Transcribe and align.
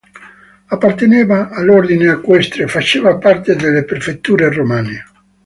Apparteneva 0.75 1.49
all'ordine 1.51 2.09
equestre 2.11 2.63
e 2.63 2.67
faceva 2.67 3.17
parte 3.19 3.55
delle 3.55 3.83
prefetture 3.83 4.51
romane. 4.51 5.05